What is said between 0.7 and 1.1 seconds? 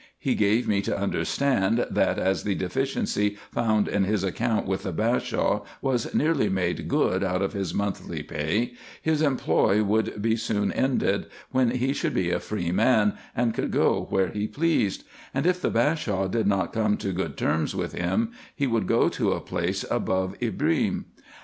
to